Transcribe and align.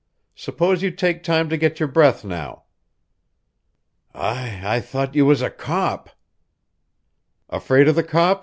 "Suppose 0.33 0.81
you 0.81 0.89
take 0.89 1.21
time 1.21 1.47
to 1.49 1.57
get 1.57 1.79
your 1.79 1.87
breath 1.87 2.25
now." 2.25 2.63
"I 4.15 4.59
I 4.63 4.79
thought 4.79 5.13
you 5.13 5.27
was 5.27 5.43
a 5.43 5.51
cop." 5.51 6.09
"Afraid 7.51 7.87
of 7.87 7.93
the 7.93 8.01
cops?" 8.01 8.39